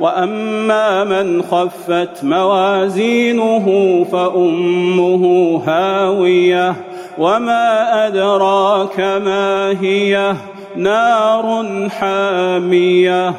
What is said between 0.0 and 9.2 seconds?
وأما من خفت موازينه فأمه هاوية وما أدراك